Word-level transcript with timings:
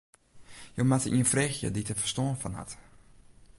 Jo 0.77 0.83
moatte 0.89 1.11
ien 1.15 1.29
freegje 1.31 1.67
dy't 1.71 1.89
dêr 1.89 1.99
ferstân 2.01 2.39
fan 2.41 2.57
hat. 2.59 2.71